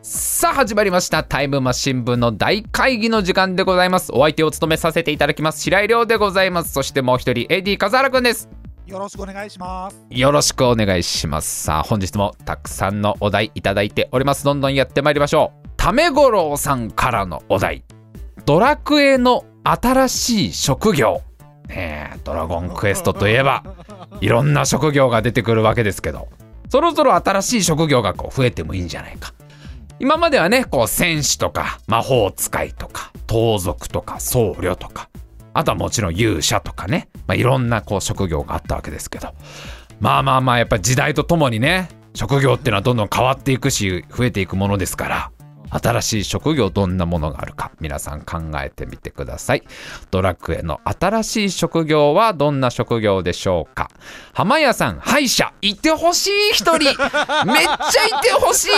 [0.00, 4.12] さあ始まりましたタイムマシン部の大会議の時間でございます。
[4.12, 6.72] お相手を務めさせていただきます白井亮でございます。
[6.72, 8.48] そしてもう一人 AD 笠原くんです。
[8.86, 10.06] よろしくお願いします。
[10.08, 11.64] よろしくお願いします。
[11.64, 14.44] さあ本日もたくさんのお題いただいております。
[14.44, 15.68] どんどんやってまいりましょう。
[15.76, 17.82] ためごろうさんからのお題。
[18.46, 21.22] ドラクエの新しい職業。
[21.66, 23.64] ねえドラゴンクエストといえば
[24.20, 26.28] いろんな職業が出てくるわけですけど。
[26.68, 29.32] そろそろ新しい職業がこう増えてもいいんじゃないか
[30.00, 35.08] 今まではねこう戦士とか魔法使いとか盗賊とか僧侶とか
[35.54, 39.34] あとはもちろん勇者とかね、まあ、いろんなこう職業があったわけですけど。
[40.00, 45.30] まあまあまあやっぱ時代とともにね職業っていうのはどんどん変わっていくし増えていくものですから。
[45.70, 49.62] 新しい職業どんなものがあるか皆さん考えてみてください。
[50.10, 53.88] ドラクエの新しい職業はどんな職業でしょうか。
[54.32, 56.78] 浜屋さん歯医者いてほしい一人。
[56.78, 58.70] めっちゃいてほしい。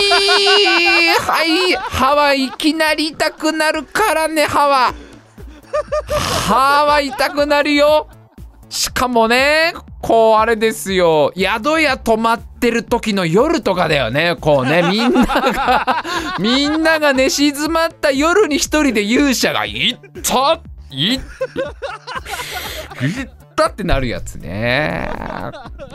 [1.19, 4.93] はい歯はいきなり痛くなるからね歯は。
[6.47, 8.07] 歯は痛くなるよ。
[8.69, 11.31] しかもねこうあれですよ。
[11.35, 14.35] 宿屋泊まってる時の夜とかだよね。
[14.39, 14.83] こうね。
[14.89, 16.03] みんなが
[16.39, 20.59] みんなが寝静まった夜に一人で勇者が「いった
[20.91, 21.19] いっ
[23.55, 25.11] た」ってなるやつね。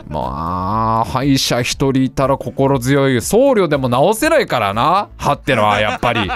[0.07, 3.21] まあ歯医者一人いたら心強い。
[3.21, 5.09] 僧侶でも治せないからな。
[5.17, 6.31] 歯ってのはやっぱり。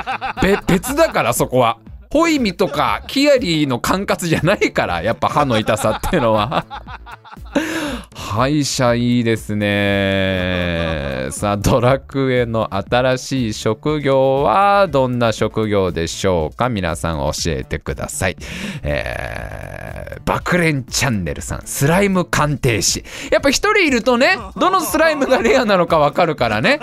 [0.68, 1.78] 別だからそこは。
[2.12, 6.66] ホイミとかキアリーの管轄じゃないからやっぱ歯の痛さっていうのは
[8.16, 11.28] 歯医者いいですね。
[11.32, 16.70] さあドラクエの新しい職業はどんな職業でしょうか？
[16.70, 18.38] 皆さん教えてください。
[18.84, 19.71] えー、
[20.26, 23.04] バクレンチャンネルさんスライム鑑定士。
[23.32, 26.80] やっぱ一人いるとねどのスライムがレアなのかわかるからね。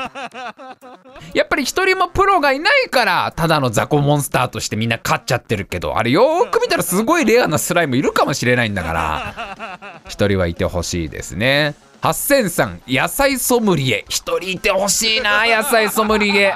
[1.34, 10.00] やっぱり一人もプロがいないからただの雑魚モンスターとしてみんな勝っちゃってるけどあれよーく見たらすごいレアなスライムいるかもしれないんだから。
[10.08, 11.74] 一人はいてほしいですね。
[12.02, 14.04] 8003野菜ソムリエ。
[14.08, 16.54] 一人いてほしいな野菜ソムリエ。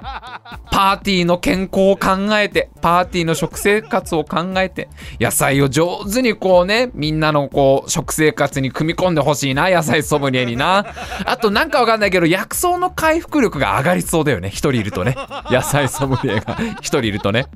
[0.72, 4.88] パーティーの健康を考えてパーティーの食生活を考えて
[5.21, 10.87] 野菜を上手にこうねみんなのこう食生活に組み込んでほしいな野菜ソムリエにな。
[11.27, 15.15] あとなんかわかんないけど薬草の回復力が上がりそうだよね一人いるとね。
[15.50, 17.47] 野菜ソムリエが一人いるとね。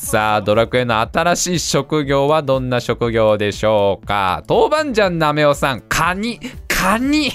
[0.00, 4.44] さあドラクエの新しい職業はどんな職業でしょうか？
[4.48, 6.38] 豆板醤なめおさんカニ
[6.68, 7.32] カニ。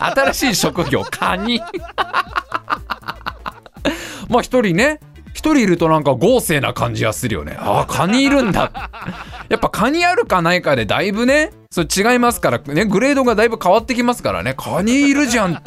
[0.00, 1.60] 新しい職業カニ。
[4.34, 4.98] まあ一人ね
[5.32, 7.56] 一人いるとなんか豪勢な感じがするよね。
[7.58, 8.90] ああカニいるんだ。
[9.48, 12.84] やっぱカニあるかないかでだいぶねそれ違いますからね。
[12.84, 14.54] グレードがだいぶ変わってきますからね。
[14.56, 15.62] カニいるじゃん。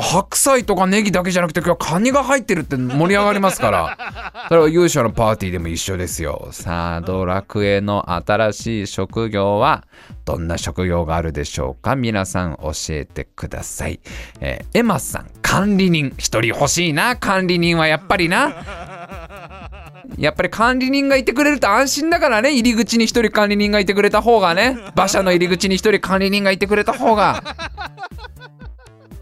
[0.00, 3.98] 白菜とかネギだけじゃなくて今日カニが入ってるって盛り上がりますから。
[4.48, 6.48] それは勇者のパーティーでも一緒ですよ。
[6.52, 9.84] さあドラクエの新しい職業は
[10.24, 11.96] どんな職業があるでしょうか？
[11.96, 14.00] 皆さん教えてください、
[14.40, 17.16] えー、エマさん管理人一人欲しいな。
[17.16, 18.52] 管理人はやっぱりな。
[20.18, 22.52] やっぱり管理人がいてくれると安心だからね。
[22.52, 24.78] 入り口に一人管理人がいてくれた方がね。
[24.94, 27.42] 馬車の入り口に一人管理人がいてくれた方が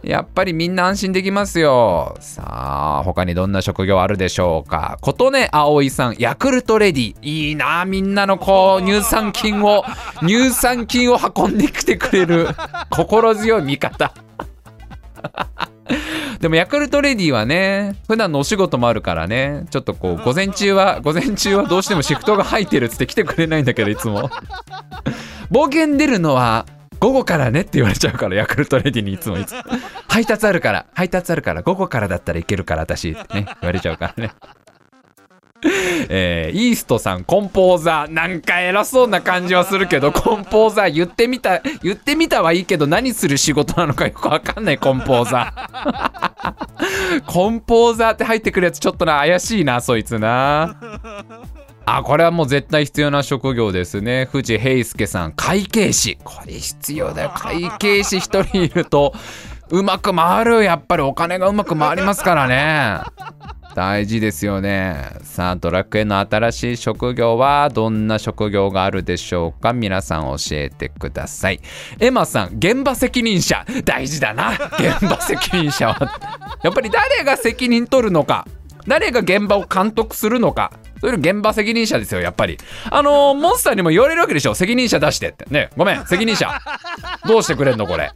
[0.06, 2.16] やっぱりみんな安心できますよ。
[2.20, 4.98] さあ、他にどんな職業あるでしょうか。
[5.00, 7.14] 琴音葵さん、ヤクルトレディ。
[7.22, 9.84] いいなみんなのこう、乳酸菌を、
[10.20, 12.48] 乳酸菌を運んできてくれる、
[12.90, 14.12] 心強い味方。
[16.40, 24.30] でもヤクルトレディはね、普段のお仕事もあるからね、ちょっとこう、午前中は、午前中はどうしてもシフトが入ってるっつって来てくれないんだけど、いつも。
[25.50, 26.66] 冒険出るのは
[27.04, 29.62] 午後からねって言われちゃうからヤクルトレディにいつもいつも。
[30.08, 34.32] 配達あるから配達あるから午後からだったらいけるから私ってね言われちゃうからね。
[36.08, 47.22] えー、イーストさんコンポーザーなんか偉そうな感じはするけどコンポーザー言ってみた言ってみたはいいけど何する仕事なのかよくわかんないコンポーザー。
[47.26, 50.74] コンポーザーって入ってくるやつちょっとな怪しいなそいつな。
[51.86, 54.26] あ、これはもう絶対必要な職業ですね。
[54.30, 56.18] 藤平介さん、会計士。
[56.24, 57.32] これ必要だよ。
[57.36, 59.12] 会計士一人いると、
[59.70, 60.64] うまく回る。
[60.64, 63.00] やっぱりお金がうまく回りますからね。
[63.74, 65.10] 大事ですよね。
[65.22, 69.72] さあ、ドラクエの新しい職業はどんな職業があるでしょうか？
[69.72, 71.60] 皆さん教えてください。
[71.98, 73.66] エマさん、現場責任者。
[73.84, 74.52] 大事だな。
[74.52, 76.20] 現場責任者は。
[76.62, 78.46] やっぱり誰が責任取るのか。
[78.86, 80.70] 誰が現場を監督するのか。
[81.10, 82.58] そ現場責任者ですよ、やっぱり。
[82.90, 84.54] あのー、モンスターにも言われるわけでしょ。
[84.54, 85.44] 責任者出してって。
[85.50, 86.50] ね、ごめん、責任者。
[87.26, 88.12] どうしてくれんの、これ。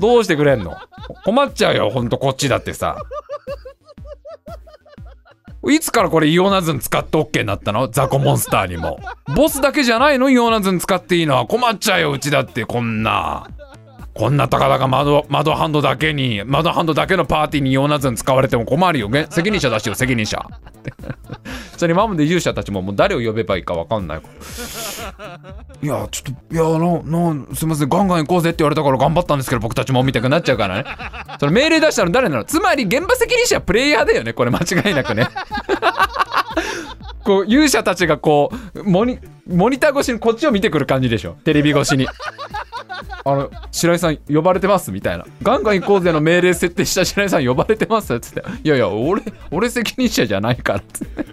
[0.00, 0.76] どうしてくれんの
[1.24, 2.96] 困っちゃうよ、ほんと、こっちだってさ。
[5.66, 7.88] いつからこれイオナズン使って OK になったの？
[7.88, 9.00] ザコモンスターにも。
[9.34, 10.28] ボスだけじゃないの？
[10.28, 13.48] イオナズン使っていいのは困っちゃうよ、うちだって、こんな。
[14.14, 19.08] こんなたかだか窓窓ハンドだけに窓ハンドだけのパーティーにイオナズン使われても困るよ。
[19.08, 20.40] ね 責任者出してよ責任者。
[21.76, 24.20] それ今まで勇者たちももう誰を呼べばいいか分かんない。
[25.82, 30.84] いやちょっといやななすいませんガンガン行こうぜって言われたから頑張ったんですけど僕たちもみたくなっちゃうからね。
[31.40, 32.44] それ命令出したの誰なの？
[32.44, 35.26] つまり現場責任者はプレイヤーだよねこれ間違いなくね。
[37.24, 39.18] こう勇者たちがこうモニ
[39.48, 41.36] モニター越しにこっちを見てくる感じでしょ。
[41.44, 42.06] テレビ越しに
[43.26, 45.24] あの白井さん呼ばれてますみたいな。
[45.42, 48.42] ガンガン行こうぜの命令設定した白井さん呼ばれてますっつって。
[48.62, 50.78] いやいや俺俺責任者じゃないから。
[50.80, 51.24] っつって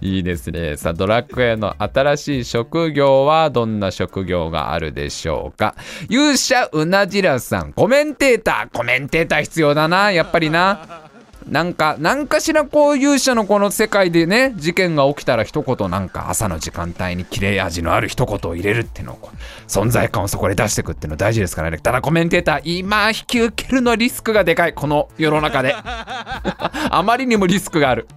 [0.00, 0.76] いいですね。
[0.76, 5.76] さあドラクエの新しい職業はどんな職業があるでしょうか。
[6.08, 7.72] 勇者うなじらさん。
[7.72, 8.76] コメンテーター。
[8.76, 10.10] コメンテーター必要だな。
[10.10, 11.03] やっぱりな。
[11.48, 19.30] なんか、なんかしらこう勇者のこの世界でね、事件が起きたら一言なんか朝の時間帯に切れ味のある一言を入れるっていうのを、
[19.68, 21.78] 存在感をそこで出していくっていうの大事ですからね。
[21.78, 24.74] ただコメンテーター、今引き受けるのリスクがでかい。
[24.74, 25.74] この世の中で。
[25.84, 28.08] あまりにもリスクがある。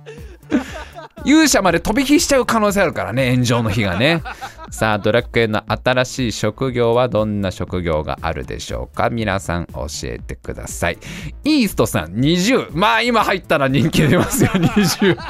[1.28, 4.24] 勇者まで飛び火しちゃう可能性あるからね炎上の日がね。
[4.72, 9.10] さあドラクエの新しい職業はどんな職業があるでしょうか？
[9.10, 10.98] 皆さん教えてください。
[11.44, 15.18] イーストさん20まあ今入ったら人気出ますよ 20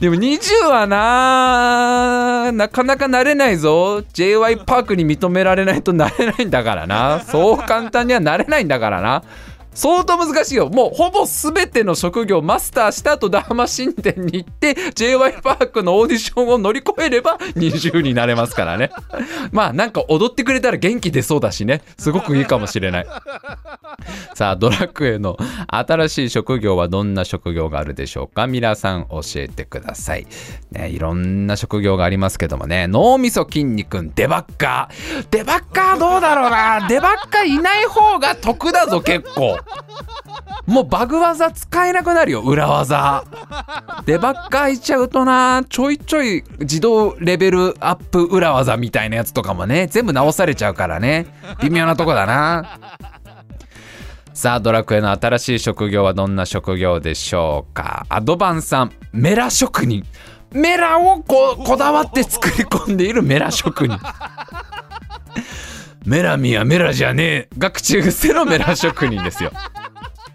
[0.00, 3.98] でも20はななかなかなれないぞ。
[4.12, 7.20] JY パークに認められないとなれないんだからな。
[7.20, 9.22] そう簡単にはなれないんだからな。
[9.74, 10.68] 相当難しいよ。
[10.68, 18.90] もうほぼ全ての職業マスターした後ダーマ神殿に行って JY パークのオーディションを乗り越えれば20になれますからね。
[19.52, 21.82] まあなんか踊ってくれたら元気出そうだしね。
[21.98, 23.06] すごくいいかもしれない。
[24.34, 25.36] さあドラクエの
[25.68, 28.46] 新しい職業はどんな職業があるでしょうか？
[28.46, 30.26] 皆さん教えてください。
[30.70, 32.86] ねいろんな職業がありますけどもね。
[32.86, 35.26] 脳みそ筋肉デバッカー。
[35.30, 36.86] デバッカーどうだろうな？
[36.88, 39.58] デバッカーいない方が得だぞ結構。
[40.66, 43.24] もうバグ技使えなくなるよ裏技。
[44.06, 51.26] デバッカーいちゃうとなちょいちょい自動レベルアップ裏技みたいなやつとかもね全部直されちゃうからね。
[51.60, 52.78] 微妙なとこだな。
[54.32, 58.04] さあドラクエの新しい職業はどんな職業でしょうか。
[58.08, 60.04] アドバンさんメラ職人。
[60.50, 63.98] メラをここだわって作り込んでいるメラ職人。
[66.04, 67.48] メラミはメラじゃねえ。
[67.56, 69.50] が口癖のメラ職人ですよ。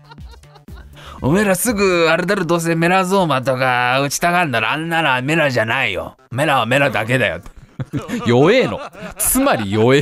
[1.22, 6.18] おめえらすぐあれだろどうせメラゾーマとか打ちたがるならあんならメラじゃないよ。
[6.32, 7.42] メラはメラだけだよ。
[8.26, 8.80] 弱えの。
[9.18, 10.02] つまり弱え。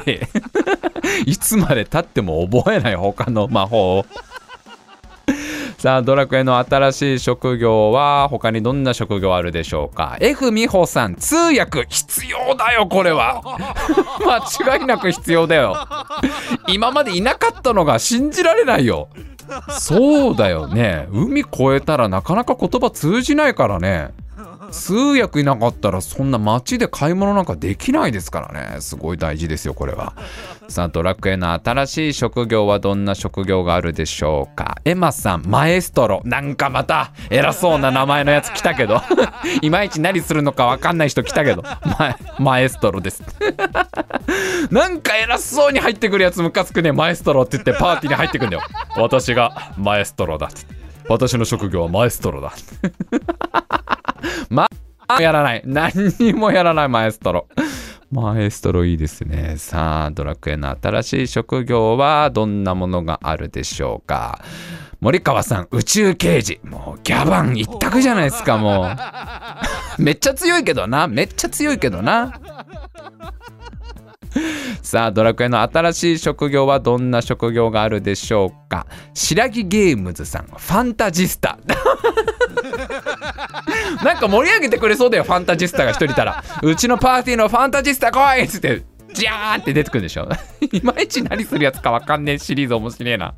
[1.26, 4.06] いつまでたっても覚えない他の魔法を
[5.78, 13.44] さあドラクエの新しい職業は他にどんな職業あるでしょうか？F 美穂さん通訳必要だよこれは。
[14.26, 15.78] 間違いなく必要だよ。
[16.68, 19.10] 今までいなかったのが信じられないよ。
[19.70, 21.08] そうだよね。
[21.12, 24.10] 海越えたらなかなか言葉通じないからね。
[24.72, 28.82] 通訳いなかったらそんな街で買い物なんかできないですからね。
[28.82, 30.14] すごい大事ですよこれは。
[30.68, 34.78] さあドラクエの新しい職業はどんな職業があるでしょうか。
[34.86, 36.22] エマさんマエストロ。
[36.26, 39.02] なんかまた偉そうな名前のやつ来たけど。
[39.62, 41.64] いまいち何するのか分かんない人来たけど。
[41.64, 43.24] ママエストロです。
[44.72, 46.92] なんか偉そうに入ってくるやつムカつくね。
[46.92, 48.64] マエストロって言ってパーティーに入ってくんだよ。
[48.96, 50.77] 私がマエストロだって。
[51.10, 52.54] 私の職業はマエストロだ
[54.50, 54.68] ま、
[55.20, 55.62] やらない。
[55.66, 57.48] 何にもやらないマエストロ。
[58.12, 59.56] マエストロいいですね。
[59.58, 64.42] さあ、ドラクエの新しい職業はどんなものがあるでしょうか。
[65.00, 66.60] 森川さん、宇宙刑事。
[66.64, 68.88] もうギャバン一択じゃないですか、も
[69.98, 70.02] う。
[70.02, 71.08] めっちゃ強いけどな。
[71.08, 72.34] めっちゃ強いけどな。
[74.88, 78.88] さあ、ドラクエの新しい職業はどんな職業があるでしょうか？
[79.14, 81.60] 白木ゲームズさん、ファンタジスタ。
[84.02, 88.84] なんか盛り上げてくれそうだよファンタジスタが一人いたらうちのパーティーのファンタジスタ来いっつって
[89.14, 90.28] ジャーって出てくるでしょ？
[90.72, 93.34] いまいち何するやつかわかんねえシリーズ面白いな。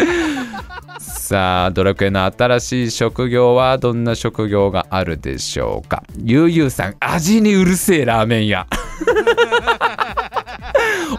[1.00, 6.02] さあドラクエの新しい職業はどんな職業があるでしょうか？
[6.22, 8.66] ゆうゆうさん味にうるせえラーメン屋。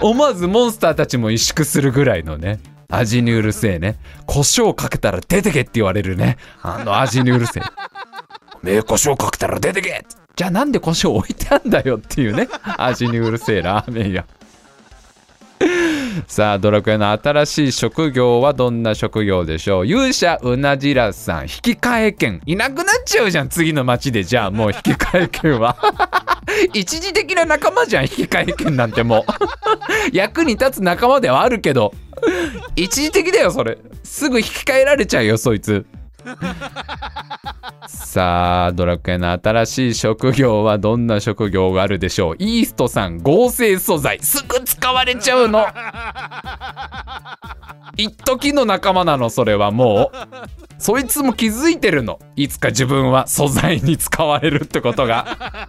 [0.01, 2.60] 思わずモンスターたちも萎縮するぐらいのね。
[2.90, 3.96] 味にうるせえね。
[4.25, 6.38] 胡椒かけたら出てけって言われるね。
[6.62, 7.63] あの味にうるせえ。
[8.63, 10.06] め胡椒かけたら出てけ。
[10.36, 12.48] じゃあなんで胡椒置いてあんだよっていうね。
[12.77, 14.25] 味にうるせえラーメン屋
[16.27, 19.88] さあドラクエの新しい職業はどんな職業でしょう。
[19.88, 21.44] 勇者うなじらさん。
[21.44, 24.24] 引き換え券いなくなっちゃうじゃん次の街で。
[24.24, 25.75] じゃあもう引き換え券は。
[26.74, 29.25] 一時的な仲間じゃん引き換え券なんても
[30.12, 30.15] う。
[30.15, 31.94] 役に立つ仲間ではあるけど。
[32.75, 33.77] 一時的だよそれ。
[34.03, 35.86] すぐ引き換えられちゃうよそいつ
[37.88, 42.36] さあドラクエの新しい職業はどんな職業があるでしょう？
[42.40, 45.66] イーストさん合成素材すぐ使われちゃうの。
[47.98, 50.18] 一時の仲間なのそれはもう。
[50.78, 52.18] そいつも気づいてるの。
[52.36, 55.28] いつか自分は素材に使われるってことが。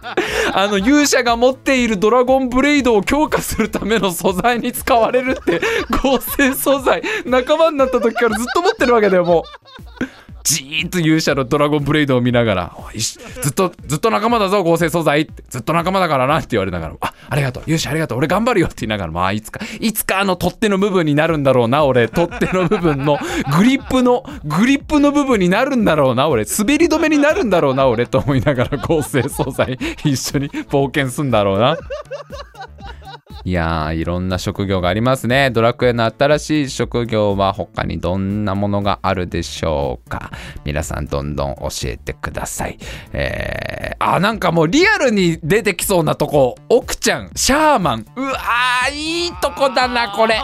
[0.55, 5.61] あの勇者が持っているドラゴンブレイドを強化するための素材に使われるって
[6.03, 9.43] 合成素材仲間になった時からずっと持ってるわけだよもう
[10.43, 17.63] じーっと勇者のドラゴンブレイドを見ながら「ずっとずっと仲間だぞ合成素材」って「ずっと仲間だからな」って言われながら「あありがとう。
[17.63, 18.17] 勇者ありがとう。
[18.17, 22.07] 俺頑張るよ」って言いながらまあいつかいつかあの取っ手の部分になるんだろうな俺。
[22.09, 23.17] 取っ手の部分の
[23.57, 26.45] グリップのグリップの部分になるんだろうな俺。
[26.45, 31.77] 滑り止めになるんだろうな俺と思いながら合成素材一緒に冒険すんだろうな。
[33.45, 35.51] いやーいろんな職業がありますね。
[35.51, 40.31] ドラクエの新しい職業は他にどんなものがあるでしょうか？
[40.63, 42.77] 皆さんどんどん教えてください。
[43.11, 48.05] えー、あなんかもうリアルに出てきそうなとこ奥ちゃんシャーマン。
[48.15, 50.39] うわーいいとこだなこれ。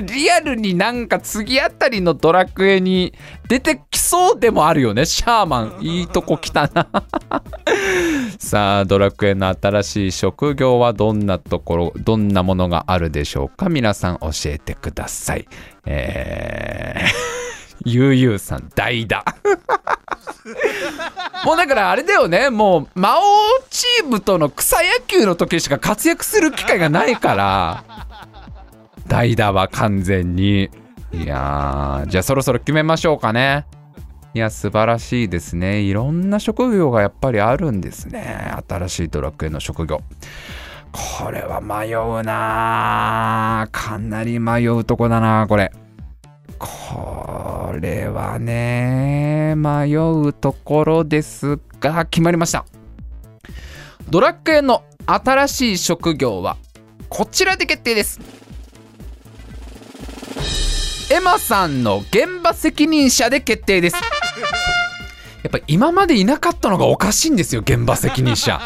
[0.04, 3.14] リアルになんか次あたりのドラクエに
[3.48, 5.04] 出てきそうでもあるよね。
[5.06, 6.86] シャーマンいいとこ来たな。
[8.38, 13.68] さあドラクエの新しい職業はどんなところどんなものがあるでしょうか？
[13.68, 15.46] 皆さん教えてください。
[15.86, 17.06] えー
[17.84, 19.22] ゆうゆうさん代打
[21.44, 22.50] もうだからあれだよね。
[22.50, 23.22] もう魔王
[23.70, 27.84] チームとの草野球の時しか活躍する機会がないから。
[29.06, 30.68] 代打は完全に
[31.22, 33.66] いやーじゃあそろそろ決めましょうかね。
[34.34, 35.80] いや素晴らしいですね。
[35.80, 38.52] いろんな職業がやっぱりあるんですね。
[38.68, 40.02] 新しいドラクエの職業。
[40.92, 45.72] これは迷うなかなり迷うとこだなこれ。
[46.58, 52.64] これはね迷うところですが決まりました。
[54.08, 56.56] ドラクエの新しい職業は
[57.08, 58.20] こちらで決定です。
[61.08, 63.96] エマさんの現場責任者で決定です。
[63.96, 64.00] や
[65.48, 68.60] っぱ今までいなかったのがおかしいんですよ現場責任者。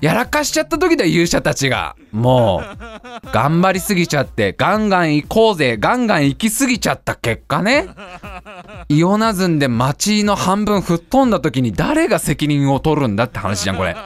[0.00, 1.96] やらかしちゃった時だ勇者たちが。
[2.12, 7.88] もう頑張りすぎちゃってガンガン行こうぜガンガン行きすぎちゃった結果ね。
[8.88, 13.96] イオナズンで街の半分吹っ飛んだ時に誰が責任を取るんだって話じゃんこれ。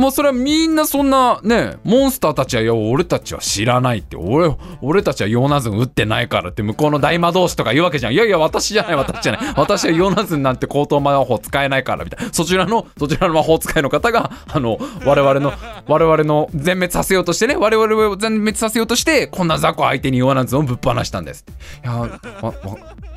[0.00, 8.14] もうそれはみんなそんなねモンスターたちはよ俺たちは知らないって俺俺たちはヨナズン打ってないからって向こうの大魔導士とか言うわけじゃん。
[8.14, 9.54] いやいや私じゃない私じゃない。
[9.56, 12.32] 私はヨナズンなんて高等魔法使えないからみたいな。
[12.32, 15.52] そちらの そちらの魔法使いの方があの我々の
[15.86, 21.44] 我々の全滅させようとしてね我々を全滅させようとしてこんな雑魚相手にヨーナズンをぶっ放したんです
[21.84, 22.08] いやわ
[22.42, 22.54] わ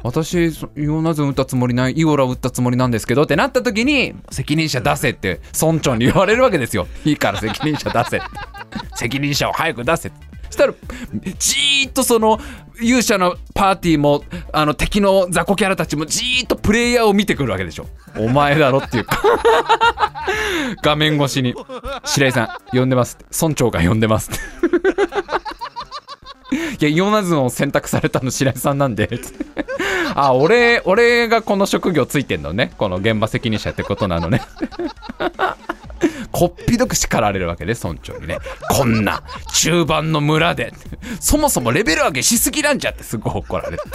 [0.03, 6.87] 私ヨーナズン打ったつもりないイゴラを打ったつもりなんですけどってなった時に責任者出せって村長に言われるわけですよ。
[7.05, 8.21] いいから責任者出せ
[8.95, 10.11] 責任者を早く出せ
[10.49, 10.73] そしたら
[11.39, 12.39] じーっとその
[12.79, 17.87] 勇者のパーティーもあの敵の雑魚キャラたちもじーっとプレイヤーを見てくるわけでしょ。
[18.17, 19.21] お前だろっていうか。
[20.81, 21.53] 画面越しに
[22.05, 23.25] 「白井さん呼んでます」って。
[23.39, 25.22] 村長が呼んでますって
[26.53, 29.09] いやイオナズンを選択されたの白井さんなんで。
[30.15, 32.71] あ俺俺がこの職業ついてんのね。
[32.77, 34.41] この現場責任者ってことなのね。
[36.31, 38.37] こっぴどく叱られるわけで村長にね。
[38.69, 40.73] こんな中盤の村で。
[41.19, 43.79] そもそもレベル上げしすぎなんじゃってすごい怒られる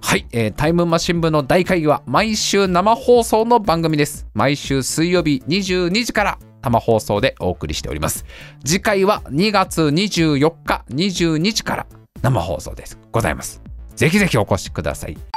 [0.00, 4.26] はい、えータイムマシン部の大会議は毎週生放送の番組です。
[4.34, 6.51] 毎週水曜日22時から。
[6.62, 8.24] 生放送でお送りしております。
[8.64, 11.86] 次回は2月24日22時から
[12.22, 12.98] 生放送です。
[13.10, 13.60] ございます。
[13.96, 15.31] ぜひぜひお越しください。